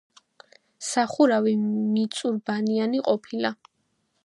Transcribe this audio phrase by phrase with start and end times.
[0.85, 3.55] სახურავი მიწურბანიანი ყოფილა.